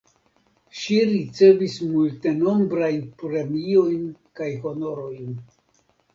[0.77, 4.09] Ŝi ricevis multenombrajn premiojn
[4.41, 5.39] kaj honorojn.